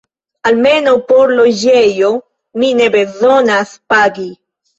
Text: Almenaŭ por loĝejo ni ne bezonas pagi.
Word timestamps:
Almenaŭ 0.51 0.93
por 1.11 1.33
loĝejo 1.39 2.09
ni 2.63 2.73
ne 2.81 2.89
bezonas 2.97 3.77
pagi. 3.95 4.27